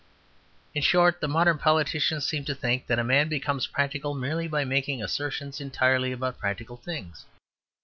In 0.73 0.81
short, 0.81 1.21
the 1.21 1.27
modern 1.27 1.59
politicians 1.59 2.25
seem 2.25 2.43
to 2.45 2.55
think 2.55 2.87
that 2.87 2.97
a 2.97 3.03
man 3.03 3.29
becomes 3.29 3.67
practical 3.67 4.15
merely 4.15 4.47
by 4.47 4.65
making 4.65 5.03
assertions 5.03 5.61
entirely 5.61 6.11
about 6.11 6.39
practical 6.39 6.77
things. 6.77 7.25